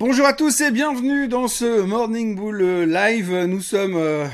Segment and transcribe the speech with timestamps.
[0.00, 3.34] Bonjour à tous et bienvenue dans ce Morning Bull Live.
[3.48, 4.28] Nous sommes euh,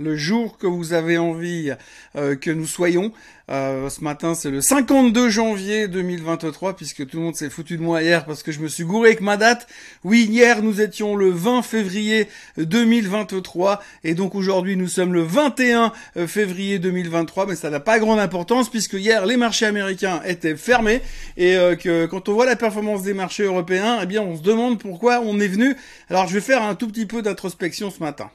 [0.00, 1.72] le jour que vous avez envie
[2.16, 3.12] euh, que nous soyons.
[3.50, 7.82] Euh, ce matin, c'est le 52 janvier 2023, puisque tout le monde s'est foutu de
[7.82, 9.66] moi hier parce que je me suis gouré avec ma date.
[10.04, 12.28] Oui, hier, nous étions le 20 février
[12.58, 15.92] 2023, et donc aujourd'hui, nous sommes le 21
[16.28, 21.02] février 2023, mais ça n'a pas grande importance, puisque hier, les marchés américains étaient fermés,
[21.36, 24.42] et euh, que quand on voit la performance des marchés européens, eh bien, on se
[24.42, 25.76] demande pourquoi on est venu.
[26.08, 28.30] Alors, je vais faire un tout petit peu d'introspection ce matin.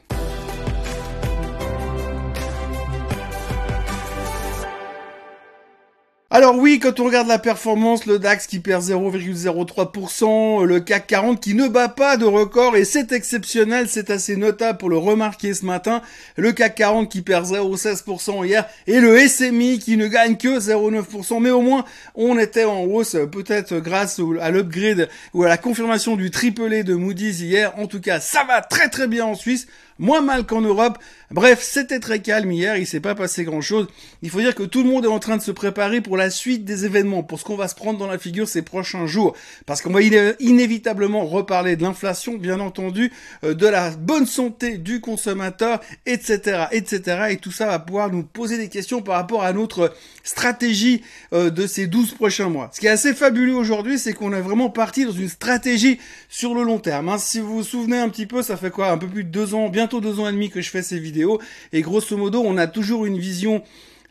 [6.38, 11.40] Alors oui, quand on regarde la performance, le DAX qui perd 0,03%, le CAC 40
[11.40, 15.54] qui ne bat pas de record, et c'est exceptionnel, c'est assez notable pour le remarquer
[15.54, 16.02] ce matin,
[16.36, 21.40] le CAC 40 qui perd 0,16% hier, et le SMI qui ne gagne que 0,9%,
[21.40, 21.86] mais au moins
[22.16, 26.96] on était en hausse, peut-être grâce à l'upgrade ou à la confirmation du triplé de
[26.96, 29.68] Moody's hier, en tout cas ça va très très bien en Suisse,
[30.00, 30.98] moins mal qu'en Europe.
[31.32, 33.88] Bref, c'était très calme hier, il s'est pas passé grand chose.
[34.22, 36.30] Il faut dire que tout le monde est en train de se préparer pour la
[36.30, 39.36] suite des événements, pour ce qu'on va se prendre dans la figure ces prochains jours.
[39.66, 43.12] Parce qu'on va inévitablement reparler de l'inflation, bien entendu,
[43.44, 47.28] euh, de la bonne santé du consommateur, etc., etc.
[47.32, 49.94] Et tout ça va pouvoir nous poser des questions par rapport à notre
[50.24, 51.02] stratégie
[51.34, 52.70] euh, de ces 12 prochains mois.
[52.74, 56.00] Ce qui est assez fabuleux aujourd'hui, c'est qu'on est vraiment parti dans une stratégie
[56.30, 57.10] sur le long terme.
[57.10, 57.18] Hein.
[57.18, 59.54] Si vous vous souvenez un petit peu, ça fait quoi Un peu plus de deux
[59.54, 61.40] ans, bien bientôt deux ans et demi que je fais ces vidéos.
[61.72, 63.62] Et grosso modo, on a toujours une vision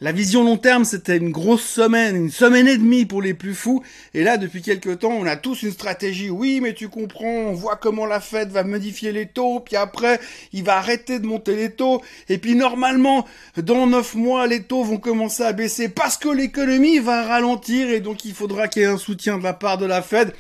[0.01, 3.55] la vision long terme, c'était une grosse semaine, une semaine et demie pour les plus
[3.55, 3.83] fous.
[4.13, 6.31] Et là, depuis quelques temps, on a tous une stratégie.
[6.31, 10.21] Oui, mais tu comprends, on voit comment la Fed va modifier les taux, puis après,
[10.53, 12.03] il va arrêter de monter les taux.
[12.29, 13.25] Et puis normalement,
[13.57, 18.01] dans neuf mois, les taux vont commencer à baisser parce que l'économie va ralentir et
[18.01, 20.35] donc il faudra qu'il y ait un soutien de la part de la Fed.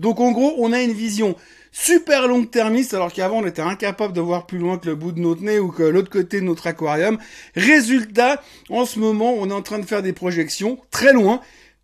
[0.00, 1.36] Donc en gros, on a une vision
[1.72, 5.12] super longue termiste alors qu'avant on était incapable de voir plus loin que le bout
[5.12, 7.18] de notre nez ou que l'autre côté de notre aquarium.
[7.54, 11.40] Résultat, en ce moment, on est en train de faire des projections très loin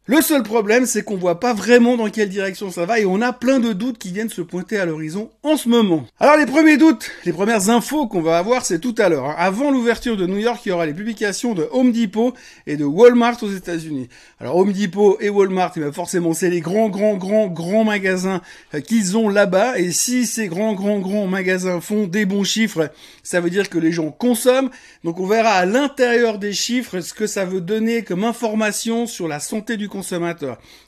[0.09, 3.21] le seul problème, c'est qu'on voit pas vraiment dans quelle direction ça va et on
[3.21, 6.07] a plein de doutes qui viennent se pointer à l'horizon en ce moment.
[6.21, 9.25] Alors les premiers doutes, les premières infos qu'on va avoir, c'est tout à l'heure.
[9.25, 9.35] Hein.
[9.37, 12.35] Avant l'ouverture de New York, il y aura les publications de Home Depot
[12.69, 14.09] et de Walmart aux États-Unis.
[14.39, 18.43] Alors Home Depot et Walmart, eh forcément, c'est les grands, grands, grands, grands magasins
[18.75, 19.77] euh, qu'ils ont là-bas.
[19.81, 22.93] Et si ces grands, grands, grands magasins font des bons chiffres,
[23.25, 24.71] ça veut dire que les gens consomment.
[25.03, 29.27] Donc on verra à l'intérieur des chiffres ce que ça veut donner comme information sur
[29.27, 29.89] la santé du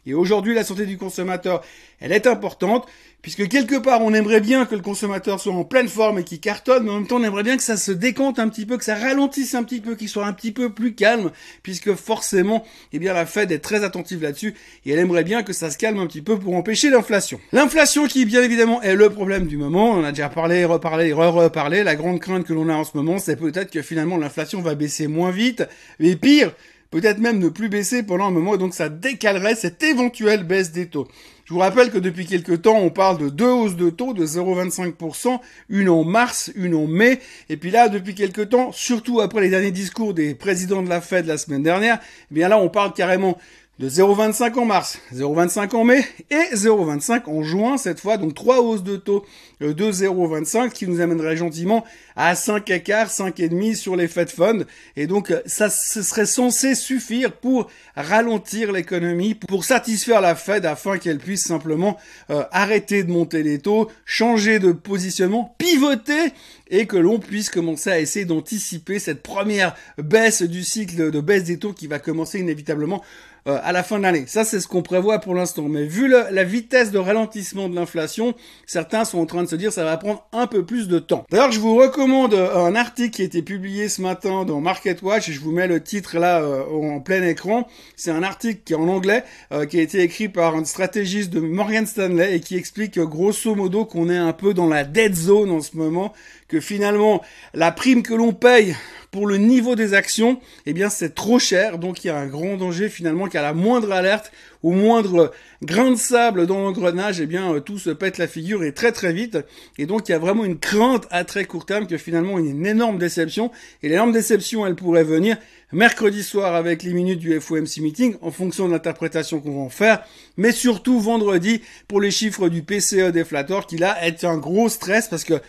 [0.07, 1.63] Et aujourd'hui, la santé du consommateur,
[2.01, 2.87] elle est importante,
[3.23, 6.41] puisque quelque part, on aimerait bien que le consommateur soit en pleine forme et qu'il
[6.41, 8.77] cartonne, mais en même temps, on aimerait bien que ça se décompte un petit peu,
[8.77, 11.31] que ça ralentisse un petit peu, qu'il soit un petit peu plus calme,
[11.63, 14.55] puisque forcément, eh bien, la Fed est très attentive là-dessus,
[14.87, 17.41] et elle aimerait bien que ça se calme un petit peu pour empêcher l'inflation.
[17.53, 21.83] L'inflation qui, bien évidemment, est le problème du moment, on a déjà parlé, reparlé, re-reparlé,
[21.83, 24.75] la grande crainte que l'on a en ce moment, c'est peut-être que finalement l'inflation va
[24.75, 25.65] baisser moins vite,
[25.99, 26.53] mais pire,
[26.91, 30.87] peut-être même ne plus baisser pendant un moment, donc ça décalerait cette éventuelle baisse des
[30.87, 31.09] taux.
[31.45, 34.27] Je vous rappelle que depuis quelques temps, on parle de deux hausses de taux de
[34.27, 35.41] 0,25%,
[35.71, 39.49] une en mars, une en mai, et puis là, depuis quelques temps, surtout après les
[39.49, 42.01] derniers discours des présidents de la Fed la semaine dernière,
[42.31, 43.39] eh bien là, on parle carrément
[43.79, 48.17] de 0,25 en mars, 0,25 en mai et 0,25 en juin cette fois.
[48.17, 49.25] Donc trois hausses de taux
[49.61, 51.85] de 0,25 qui nous amènerait gentiment
[52.17, 54.65] à 5 écarts, 5,5 sur les Fed Funds.
[54.97, 60.99] Et donc ça ce serait censé suffire pour ralentir l'économie, pour satisfaire la Fed afin
[60.99, 61.99] qu'elle puisse simplement
[62.31, 66.33] euh, arrêter de monter les taux, changer de positionnement, pivoter
[66.71, 71.45] et que l'on puisse commencer à essayer d'anticiper cette première baisse du cycle de baisse
[71.45, 73.03] des taux qui va commencer inévitablement
[73.49, 74.25] euh, à la fin de l'année.
[74.27, 75.69] Ça, c'est ce qu'on prévoit pour l'instant.
[75.69, 78.35] Mais vu la vitesse de ralentissement de l'inflation,
[78.67, 80.99] certains sont en train de se dire que ça va prendre un peu plus de
[80.99, 81.25] temps.
[81.31, 85.31] D'ailleurs, je vous recommande euh, un article qui a été publié ce matin dans MarketWatch.
[85.31, 87.67] Je vous mets le titre là euh, en plein écran.
[87.97, 89.25] C'est un article qui est en anglais,
[89.69, 93.85] qui a été écrit par un stratégiste de Morgan Stanley et qui explique grosso modo
[93.85, 96.13] qu'on est un peu dans la dead zone en ce moment,
[96.49, 97.23] que finalement
[97.55, 98.75] la prime que l'on paye
[99.11, 102.27] pour le niveau des actions, eh bien c'est trop cher, donc il y a un
[102.27, 107.27] grand danger finalement qu'à la moindre alerte, au moindre grain de sable dans l'engrenage, eh
[107.27, 109.39] bien euh, tout se pète la figure et très très vite.
[109.79, 112.47] Et donc il y a vraiment une crainte à très court terme que finalement il
[112.47, 113.51] y une énorme déception.
[113.83, 115.37] Et l'énorme déception, elle pourrait venir
[115.73, 119.69] mercredi soir avec les minutes du FOMC meeting en fonction de l'interprétation qu'on va en
[119.69, 120.03] faire,
[120.37, 125.09] mais surtout vendredi pour les chiffres du PCE déflator qui là est un gros stress
[125.09, 125.41] parce que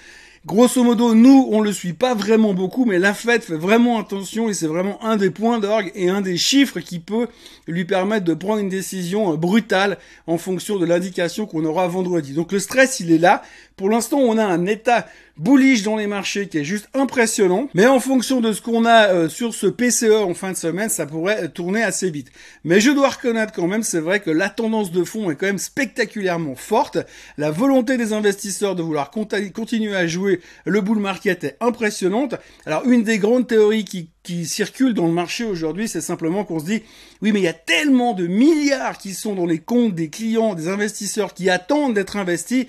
[0.46, 4.48] Grosso modo, nous, on le suit pas vraiment beaucoup, mais la Fed fait vraiment attention
[4.48, 7.28] et c'est vraiment un des points d'orgue et un des chiffres qui peut
[7.68, 9.98] lui permettre de prendre une décision euh, brutale
[10.28, 12.32] en fonction de l'indication qu'on aura vendredi.
[12.32, 13.44] Donc le stress, il est là.
[13.76, 15.08] Pour l'instant, on a un état
[15.40, 17.70] bullish dans les marchés qui est juste impressionnant.
[17.74, 20.90] Mais en fonction de ce qu'on a euh, sur ce PCE en fin de semaine,
[20.90, 22.32] ça pourrait tourner assez vite.
[22.64, 25.48] Mais je dois reconnaître quand même, c'est vrai que la tendance de fond est quand
[25.48, 26.98] même spectaculairement forte.
[27.38, 32.36] La volonté des investisseurs de vouloir continuer à jouer le bull market est impressionnante.
[32.66, 36.60] Alors une des grandes théories qui qui circulent dans le marché aujourd'hui, c'est simplement qu'on
[36.60, 36.84] se dit,
[37.22, 40.54] oui, mais il y a tellement de milliards qui sont dans les comptes des clients,
[40.54, 42.68] des investisseurs qui attendent d'être investis,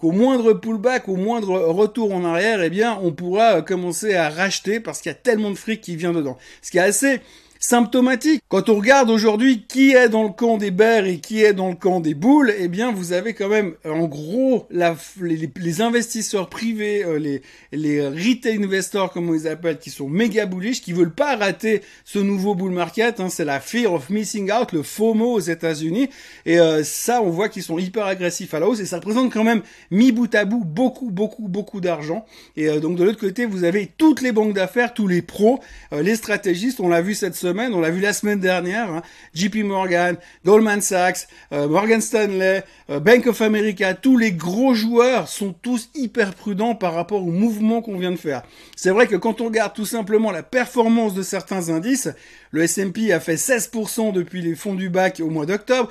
[0.00, 4.78] qu'au moindre pullback, au moindre retour en arrière, eh bien, on pourra commencer à racheter
[4.78, 6.38] parce qu'il y a tellement de fric qui vient dedans.
[6.62, 7.20] Ce qui est assez
[7.58, 8.42] symptomatique.
[8.48, 11.68] Quand on regarde aujourd'hui qui est dans le camp des bears et qui est dans
[11.68, 16.48] le camp des boules, eh bien vous avez quand même en gros la, les, investisseurs
[16.48, 20.92] privés, euh, les, les retail investors comme on les appelle, qui sont méga bullish, qui
[20.92, 23.20] veulent pas rater ce nouveau bull market.
[23.20, 26.08] Hein, c'est la fear of missing out, le FOMO aux États-Unis.
[26.46, 29.32] Et euh, ça, on voit qu'ils sont hyper agressifs à la hausse et ça représente
[29.32, 32.24] quand même mis bout à bout beaucoup, beaucoup, beaucoup d'argent.
[32.56, 35.60] Et euh, donc de l'autre côté, vous avez toutes les banques d'affaires, tous les pros,
[35.92, 36.80] les stratégistes.
[36.80, 39.02] On l'a vu cette semaine on l'a vu la semaine dernière, hein.
[39.34, 45.28] JP Morgan, Goldman Sachs, euh, Morgan Stanley, euh, Bank of America, tous les gros joueurs
[45.28, 48.42] sont tous hyper prudents par rapport au mouvement qu'on vient de faire.
[48.76, 52.08] C'est vrai que quand on regarde tout simplement la performance de certains indices,
[52.50, 55.90] le S&P a fait 16% depuis les fonds du bac au mois d'octobre,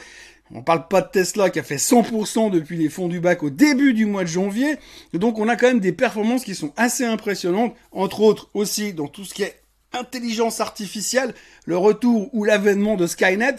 [0.54, 3.50] on parle pas de Tesla qui a fait 100% depuis les fonds du bac au
[3.50, 4.78] début du mois de janvier.
[5.14, 9.08] donc on a quand même des performances qui sont assez impressionnantes, entre autres aussi dans
[9.08, 9.60] tout ce qui est
[9.98, 11.34] intelligence artificielle,
[11.66, 13.58] le retour ou l'avènement de Skynet,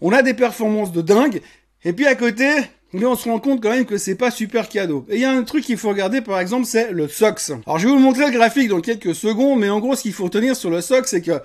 [0.00, 1.40] on a des performances de dingue.
[1.84, 2.48] Et puis à côté,
[2.94, 5.06] on se rend compte quand même que c'est pas super cadeau.
[5.08, 7.52] Et il y a un truc qu'il faut regarder par exemple, c'est le SOX.
[7.66, 10.12] Alors je vais vous montrer le graphique dans quelques secondes, mais en gros ce qu'il
[10.12, 11.40] faut retenir sur le SOX, c'est que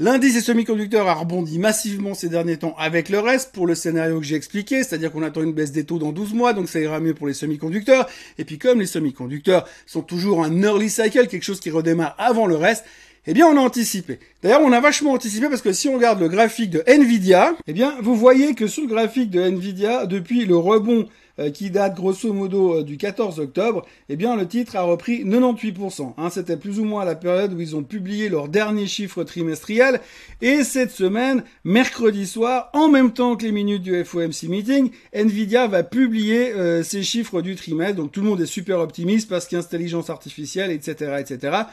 [0.00, 4.20] L'indice des semi-conducteurs a rebondi massivement ces derniers temps avec le reste pour le scénario
[4.20, 6.78] que j'ai expliqué, c'est-à-dire qu'on attend une baisse des taux dans 12 mois, donc ça
[6.78, 8.08] ira mieux pour les semi-conducteurs.
[8.38, 12.46] Et puis comme les semi-conducteurs sont toujours un early cycle, quelque chose qui redémarre avant
[12.46, 12.84] le reste,
[13.30, 14.20] eh bien, on a anticipé.
[14.42, 17.74] D'ailleurs, on a vachement anticipé parce que si on regarde le graphique de Nvidia, eh
[17.74, 21.06] bien, vous voyez que sur le graphique de Nvidia, depuis le rebond
[21.38, 25.26] euh, qui date grosso modo euh, du 14 octobre, eh bien, le titre a repris
[25.26, 26.14] 98%.
[26.16, 30.00] Hein, C'était plus ou moins la période où ils ont publié leurs derniers chiffres trimestriels.
[30.40, 35.66] Et cette semaine, mercredi soir, en même temps que les minutes du FOMC meeting, Nvidia
[35.66, 37.96] va publier euh, ses chiffres du trimestre.
[37.96, 41.64] Donc, tout le monde est super optimiste parce qu'intelligence artificielle, etc., etc.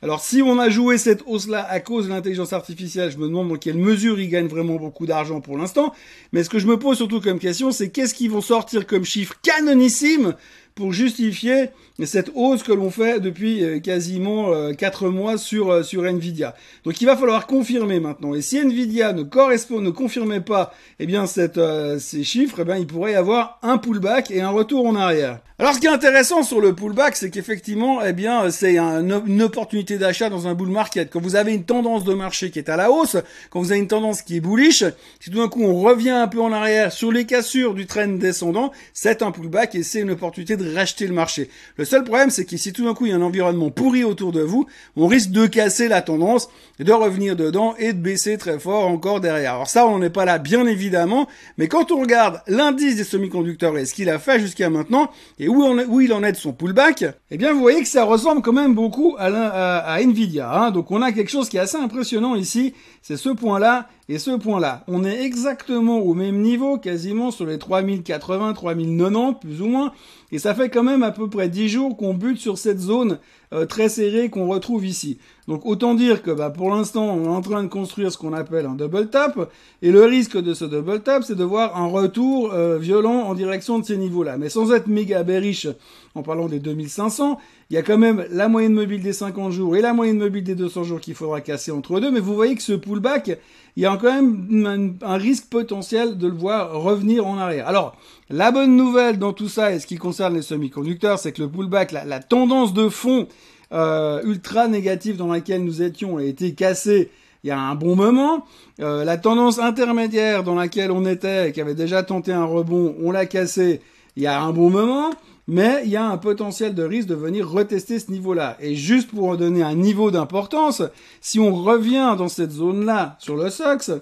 [0.00, 3.48] Alors si on a joué cette hausse-là à cause de l'intelligence artificielle, je me demande
[3.48, 5.92] dans quelle mesure ils gagnent vraiment beaucoup d'argent pour l'instant.
[6.30, 9.04] Mais ce que je me pose surtout comme question, c'est qu'est-ce qu'ils vont sortir comme
[9.04, 10.36] chiffre canonissime
[10.78, 11.70] pour justifier
[12.06, 16.54] cette hausse que l'on fait depuis euh, quasiment 4 euh, mois sur, euh, sur Nvidia.
[16.84, 18.34] Donc il va falloir confirmer maintenant.
[18.34, 21.60] Et si Nvidia ne correspond, ne confirmait pas eh bien, cette,
[21.98, 25.40] ces chiffres, eh bien, il pourrait y avoir un pullback et un retour en arrière.
[25.60, 29.98] Alors ce qui est intéressant sur le pullback, c'est qu'effectivement, eh bien, c'est une opportunité
[29.98, 31.10] d'achat dans un bull market.
[31.10, 33.16] Quand vous avez une tendance de marché qui est à la hausse,
[33.50, 34.84] quand vous avez une tendance qui est bullish,
[35.18, 38.06] si tout d'un coup on revient un peu en arrière sur les cassures du trend
[38.06, 41.50] descendant, c'est un pullback et c'est une opportunité de racheter le marché.
[41.76, 44.04] Le seul problème, c'est que si tout d'un coup il y a un environnement pourri
[44.04, 44.66] autour de vous,
[44.96, 46.48] on risque de casser la tendance,
[46.78, 49.54] de revenir dedans et de baisser très fort encore derrière.
[49.54, 53.76] Alors ça, on n'est pas là, bien évidemment, mais quand on regarde l'indice des semi-conducteurs
[53.78, 55.10] et ce qu'il a fait jusqu'à maintenant,
[55.40, 58.52] où, il en est de son pullback, eh bien vous voyez que ça ressemble quand
[58.52, 60.50] même beaucoup à, Nvidia.
[60.52, 60.70] Hein.
[60.70, 64.30] Donc on a quelque chose qui est assez impressionnant ici, c'est ce point-là et ce
[64.30, 64.84] point-là.
[64.88, 69.92] On est exactement au même niveau, quasiment sur les 3080, 3090 plus ou moins,
[70.32, 73.18] et ça fait quand même à peu près 10 jours qu'on bute sur cette zone
[73.52, 75.18] euh, très serrée qu'on retrouve ici.
[75.46, 78.32] Donc autant dire que bah, pour l'instant on est en train de construire ce qu'on
[78.32, 79.50] appelle un double tap,
[79.82, 83.34] et le risque de ce double tap c'est de voir un retour euh, violent en
[83.34, 84.36] direction de ces niveaux-là.
[84.36, 85.68] Mais sans être méga bearish
[86.14, 87.38] en parlant des 2500,
[87.70, 90.42] il y a quand même la moyenne mobile des 50 jours et la moyenne mobile
[90.42, 93.38] des 200 jours qu'il faudra casser entre deux, mais vous voyez que ce pullback,
[93.76, 97.68] il y a quand même un, risque potentiel de le voir revenir en arrière.
[97.68, 97.96] Alors,
[98.30, 101.48] la bonne nouvelle dans tout ça, et ce qui concerne les semi-conducteurs, c'est que le
[101.48, 103.26] pullback, la, tendance de fond
[103.72, 107.10] euh, ultra négative dans laquelle nous étions a été cassée
[107.44, 108.44] il y a un bon moment.
[108.80, 113.12] Euh, la tendance intermédiaire dans laquelle on était, qui avait déjà tenté un rebond, on
[113.12, 113.80] l'a cassée
[114.16, 115.10] il y a un bon moment
[115.48, 118.58] mais il y a un potentiel de risque de venir retester ce niveau-là.
[118.60, 120.82] Et juste pour donner un niveau d'importance,
[121.22, 123.92] si on revient dans cette zone-là sur le SOX,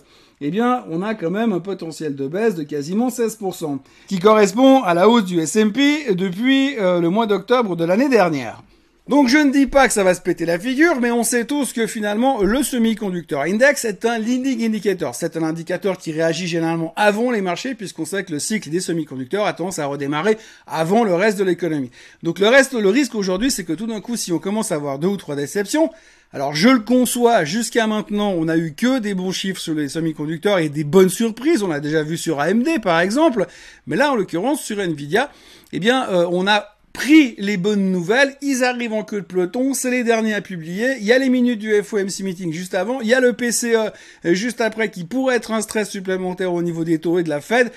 [0.40, 4.82] eh bien, on a quand même un potentiel de baisse de quasiment 16%, qui correspond
[4.82, 8.62] à la hausse du S&P depuis euh, le mois d'octobre de l'année dernière.
[9.08, 11.44] Donc je ne dis pas que ça va se péter la figure, mais on sait
[11.44, 15.14] tous que finalement le semi-conducteur index est un leading indicator.
[15.14, 18.80] C'est un indicateur qui réagit généralement avant les marchés, puisqu'on sait que le cycle des
[18.80, 21.92] semi-conducteurs a tendance à redémarrer avant le reste de l'économie.
[22.24, 24.74] Donc le reste, le risque aujourd'hui, c'est que tout d'un coup, si on commence à
[24.74, 25.92] avoir deux ou trois déceptions,
[26.32, 29.88] alors je le conçois, jusqu'à maintenant, on a eu que des bons chiffres sur les
[29.88, 31.62] semi-conducteurs et des bonnes surprises.
[31.62, 33.46] On l'a déjà vu sur AMD par exemple,
[33.86, 35.30] mais là en l'occurrence sur Nvidia,
[35.72, 39.74] eh bien euh, on a pris les bonnes nouvelles, ils arrivent en queue de peloton,
[39.74, 43.02] c'est les derniers à publier, il y a les minutes du FOMC meeting juste avant,
[43.02, 43.92] il y a le PCE
[44.24, 47.42] juste après qui pourrait être un stress supplémentaire au niveau des taux et de la
[47.42, 47.70] Fed,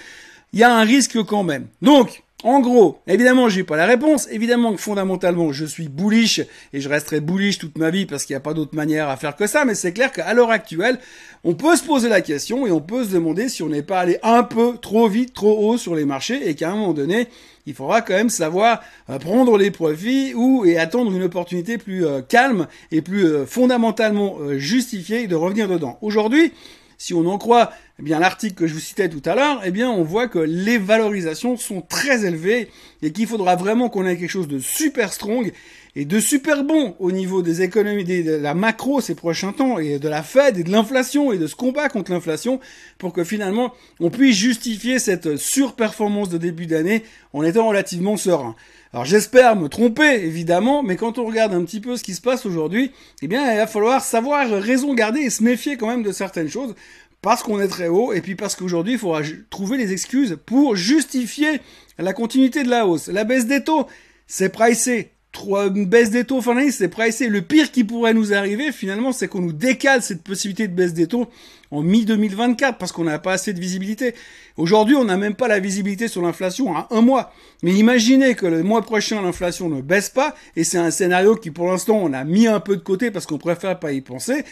[0.54, 1.68] il y a un risque quand même.
[1.82, 4.30] Donc, en gros, évidemment, j'ai pas la réponse.
[4.32, 6.40] Évidemment que fondamentalement, je suis bullish
[6.72, 9.18] et je resterai bullish toute ma vie parce qu'il n'y a pas d'autre manière à
[9.18, 9.66] faire que ça.
[9.66, 11.00] Mais c'est clair qu'à l'heure actuelle,
[11.44, 14.00] on peut se poser la question et on peut se demander si on n'est pas
[14.00, 17.28] allé un peu trop vite, trop haut sur les marchés et qu'à un moment donné,
[17.70, 22.04] il faudra quand même savoir euh, prendre les profits ou et attendre une opportunité plus
[22.04, 26.00] euh, calme et plus euh, fondamentalement justifiée de revenir dedans.
[26.02, 26.52] Aujourd'hui,
[27.00, 29.72] si on en croit eh bien l'article que je vous citais tout à l'heure, eh
[29.72, 32.70] bien on voit que les valorisations sont très élevées
[33.02, 35.52] et qu'il faudra vraiment qu'on ait quelque chose de super strong
[35.96, 39.98] et de super bon au niveau des économies, de la macro ces prochains temps et
[39.98, 42.60] de la Fed et de l'inflation et de ce combat contre l'inflation
[42.98, 47.04] pour que finalement on puisse justifier cette surperformance de début d'année
[47.34, 48.56] en étant relativement serein.
[48.92, 52.22] Alors j'espère me tromper évidemment, mais quand on regarde un petit peu ce qui se
[52.22, 52.92] passe aujourd'hui,
[53.22, 56.50] eh bien il va falloir savoir raison garder et se méfier quand même de certaines
[56.50, 56.74] choses
[57.22, 60.76] parce qu'on est très haut et puis parce qu'aujourd'hui il faudra trouver les excuses pour
[60.76, 61.62] justifier
[62.00, 63.10] la continuité de la hausse.
[63.10, 63.86] La baisse des taux,
[64.26, 65.12] c'est pricé.
[65.48, 67.28] Une baisse des taux fin c'est pricé.
[67.28, 70.94] Le pire qui pourrait nous arriver finalement, c'est qu'on nous décale cette possibilité de baisse
[70.94, 71.30] des taux
[71.72, 74.16] en mi-2024 parce qu'on n'a pas assez de visibilité.
[74.58, 77.32] Aujourd'hui, on n'a même pas la visibilité sur l'inflation à un mois.
[77.64, 81.52] Mais imaginez que le mois prochain, l'inflation ne baisse pas et c'est un scénario qui
[81.52, 84.44] pour l'instant on a mis un peu de côté parce qu'on préfère pas y penser.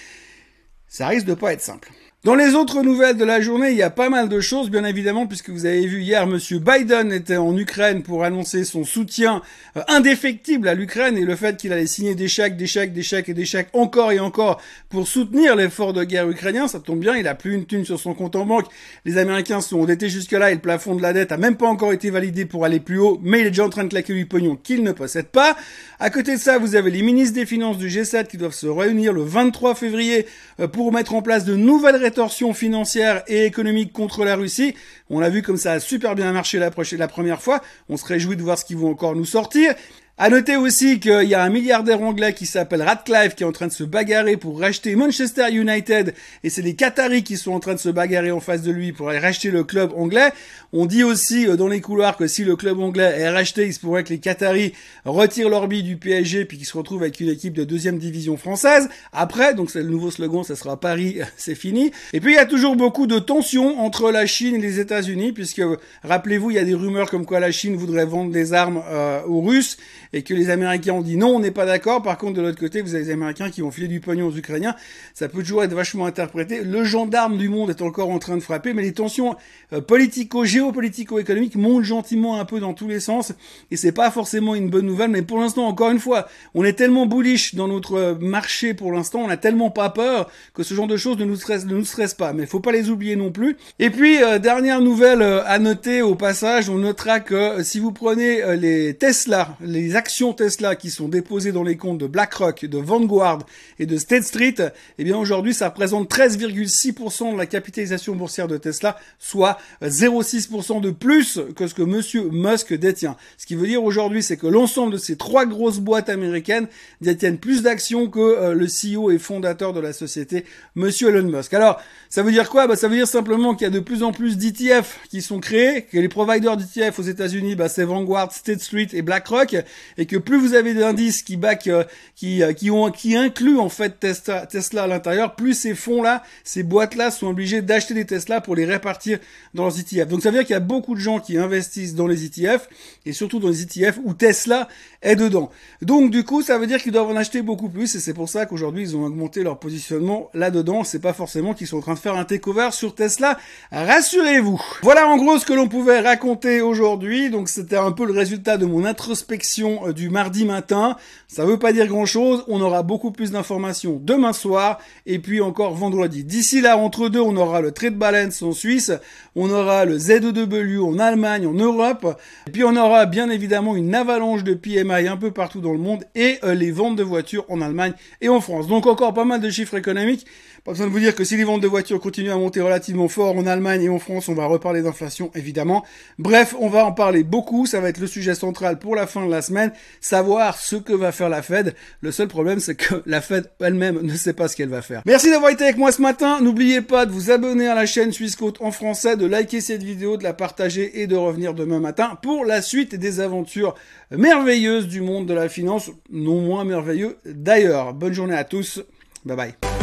[0.87, 1.89] Ça risque de pas être simple.
[2.27, 4.83] Dans les autres nouvelles de la journée, il y a pas mal de choses, bien
[4.83, 9.41] évidemment, puisque vous avez vu hier, Monsieur Biden était en Ukraine pour annoncer son soutien
[9.77, 13.01] euh, indéfectible à l'Ukraine et le fait qu'il allait signer des chèques, des chèques, des
[13.01, 16.67] chèques et des chèques encore et encore pour soutenir l'effort de guerre ukrainien.
[16.67, 18.65] Ça tombe bien, il a plus une thune sur son compte en banque.
[19.05, 21.93] Les Américains sont endettés jusque-là et le plafond de la dette a même pas encore
[21.93, 24.25] été validé pour aller plus haut, mais il est déjà en train de claquer du
[24.25, 25.55] pognon qu'il ne possède pas.
[25.97, 28.67] À côté de ça, vous avez les ministres des Finances du G7 qui doivent se
[28.67, 30.25] réunir le 23 février
[30.59, 34.73] euh, pour mettre en place de nouvelles rétorsion financière et économique contre la Russie.
[35.11, 37.61] On a vu comme ça a super bien marché la, la première fois.
[37.89, 39.75] On se réjouit de voir ce qu'ils vont encore nous sortir.
[40.19, 43.51] À noter aussi qu'il y a un milliardaire anglais qui s'appelle Radcliffe qui est en
[43.51, 47.59] train de se bagarrer pour racheter Manchester United et c'est les Qataris qui sont en
[47.59, 50.31] train de se bagarrer en face de lui pour aller racheter le club anglais.
[50.73, 53.73] On dit aussi euh, dans les couloirs que si le club anglais est racheté, il
[53.75, 54.73] se pourrait que les Qataris
[55.05, 58.37] retirent leur bille du PSG puis qu'ils se retrouvent avec une équipe de deuxième division
[58.37, 58.89] française.
[59.13, 61.91] Après, donc c'est le nouveau slogan, ça sera Paris, c'est fini.
[62.13, 65.31] Et puis il y a toujours beaucoup de tensions entre la Chine et les États-Unis
[65.31, 65.61] puisque
[66.03, 69.21] rappelez-vous, il y a des rumeurs comme quoi la Chine voudrait vendre des armes euh,
[69.27, 69.77] aux Russes
[70.13, 72.01] et que les Américains ont dit non, on n'est pas d'accord.
[72.01, 74.35] Par contre, de l'autre côté, vous avez les Américains qui vont filer du pognon aux
[74.35, 74.75] Ukrainiens.
[75.13, 76.61] Ça peut toujours être vachement interprété.
[76.63, 79.35] Le gendarme du monde est encore en train de frapper, mais les tensions
[79.73, 83.33] euh, politico, géopolitico-économiques montent gentiment un peu dans tous les sens.
[83.71, 86.73] Et c'est pas forcément une bonne nouvelle, mais pour l'instant, encore une fois, on est
[86.73, 90.87] tellement bullish dans notre marché pour l'instant, on a tellement pas peur que ce genre
[90.87, 92.33] de choses ne nous stresse, ne nous stresse pas.
[92.33, 93.57] Mais faut pas les oublier non plus.
[93.79, 97.91] Et puis, euh, dernière nouvelle euh, à noter au passage, on notera que si vous
[97.91, 102.77] prenez les Tesla, les actions Tesla qui sont déposées dans les comptes de BlackRock, de
[102.77, 103.39] Vanguard
[103.79, 104.55] et de State Street,
[104.97, 110.91] eh bien aujourd'hui ça représente 13,6% de la capitalisation boursière de Tesla, soit 0,6% de
[110.91, 113.17] plus que ce que monsieur Musk détient.
[113.37, 116.67] Ce qui veut dire aujourd'hui c'est que l'ensemble de ces trois grosses boîtes américaines
[117.01, 121.53] détiennent plus d'actions que euh, le CEO et fondateur de la société, monsieur Elon Musk.
[121.53, 122.67] Alors, ça veut dire quoi?
[122.67, 125.39] Bah, Ça veut dire simplement qu'il y a de plus en plus d'ETF qui sont
[125.39, 129.55] créés, que les providers d'ETF aux États-Unis, bah, c'est Vanguard, State Street et BlackRock,
[129.97, 131.83] et que plus vous avez d'indices qui back, euh,
[132.15, 136.23] qui, euh, qui ont, qui incluent en fait Tesla, Tesla à l'intérieur, plus ces fonds-là,
[136.43, 139.19] ces boîtes-là sont obligés d'acheter des Tesla pour les répartir
[139.53, 140.07] dans leurs ETF.
[140.07, 142.69] Donc ça veut dire qu'il y a beaucoup de gens qui investissent dans les ETF
[143.05, 144.67] et surtout dans les ETF où Tesla
[145.01, 145.51] est dedans.
[145.81, 148.29] Donc du coup, ça veut dire qu'ils doivent en acheter beaucoup plus et c'est pour
[148.29, 150.83] ça qu'aujourd'hui ils ont augmenté leur positionnement là-dedans.
[150.83, 153.37] C'est pas forcément qu'ils sont en train de faire un takeover sur Tesla.
[153.71, 154.61] Rassurez-vous.
[154.81, 157.29] Voilà en gros ce que l'on pouvait raconter aujourd'hui.
[157.29, 160.95] Donc c'était un peu le résultat de mon introspection informations du mardi matin.
[161.27, 162.43] Ça veut pas dire grand chose.
[162.47, 166.23] On aura beaucoup plus d'informations demain soir et puis encore vendredi.
[166.23, 168.91] D'ici là, entre deux, on aura le trade balance en Suisse,
[169.35, 172.17] on aura le ZEW en Allemagne, en Europe,
[172.47, 175.79] et puis on aura bien évidemment une avalanche de PMI un peu partout dans le
[175.79, 178.67] monde et euh, les ventes de voitures en Allemagne et en France.
[178.67, 180.25] Donc encore pas mal de chiffres économiques.
[180.67, 183.07] Pas besoin de vous dire que si les ventes de voitures continuent à monter relativement
[183.07, 185.85] fort en Allemagne et en France, on va reparler d'inflation évidemment.
[186.19, 189.25] Bref, on va en parler beaucoup, ça va être le sujet central pour la fin
[189.25, 189.66] de la semaine,
[190.01, 191.75] savoir ce que va faire la Fed.
[192.01, 195.01] Le seul problème c'est que la Fed elle-même ne sait pas ce qu'elle va faire.
[195.05, 198.11] Merci d'avoir été avec moi ce matin, n'oubliez pas de vous abonner à la chaîne
[198.11, 202.17] Suisse en français, de liker cette vidéo, de la partager et de revenir demain matin
[202.21, 203.75] pour la suite des aventures
[204.11, 207.93] merveilleuses du monde de la finance, non moins merveilleux d'ailleurs.
[207.93, 208.81] Bonne journée à tous,
[209.25, 209.76] bye bye.